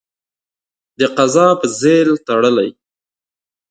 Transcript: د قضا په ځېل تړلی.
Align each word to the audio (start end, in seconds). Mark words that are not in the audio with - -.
د 0.99 1.01
قضا 1.17 1.47
په 1.59 1.67
ځېل 1.79 2.09
تړلی. 2.27 2.69